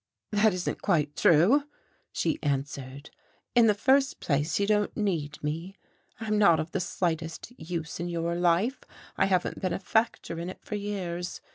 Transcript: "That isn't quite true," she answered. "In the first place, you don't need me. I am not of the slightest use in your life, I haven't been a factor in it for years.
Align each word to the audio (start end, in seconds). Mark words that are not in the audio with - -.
"That 0.31 0.51
isn't 0.55 0.81
quite 0.81 1.15
true," 1.15 1.65
she 2.11 2.39
answered. 2.41 3.11
"In 3.53 3.67
the 3.67 3.75
first 3.75 4.19
place, 4.19 4.59
you 4.59 4.65
don't 4.65 4.97
need 4.97 5.37
me. 5.43 5.75
I 6.19 6.25
am 6.25 6.39
not 6.39 6.59
of 6.59 6.71
the 6.71 6.79
slightest 6.79 7.53
use 7.55 7.99
in 7.99 8.09
your 8.09 8.33
life, 8.33 8.81
I 9.15 9.25
haven't 9.27 9.61
been 9.61 9.73
a 9.73 9.77
factor 9.77 10.39
in 10.39 10.49
it 10.49 10.65
for 10.65 10.73
years. 10.73 11.39